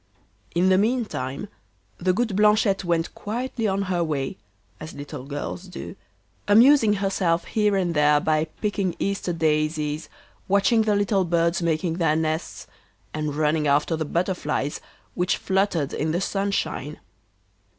[0.55, 1.47] In the meantime
[1.99, 4.37] the good Blanchette went quietly on her way,
[4.79, 5.95] as little girls do,
[6.47, 10.09] amusing herself here and there by picking Easter daisies,
[10.47, 12.65] watching the little birds making their nests,
[13.13, 14.81] and running after the butterflies
[15.13, 16.97] which fluttered in the sunshine.